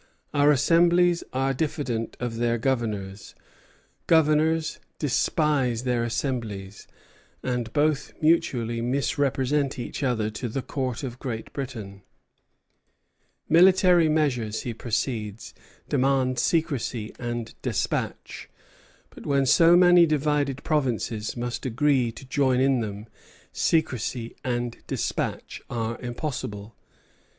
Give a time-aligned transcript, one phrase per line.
[0.33, 3.35] Our assemblies are diffident of their governors,
[4.07, 6.87] governors despise their assemblies;
[7.43, 12.01] and both mutually misrepresent each other to the Court of Great Britain."
[13.47, 15.53] Military measures, he proceeds,
[15.87, 18.49] demand secrecy and despatch;
[19.11, 23.05] but when so many divided provinces must agree to join in them,
[23.53, 26.75] secrecy and despatch are impossible.